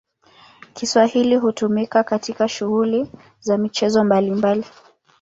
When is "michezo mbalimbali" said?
3.57-4.65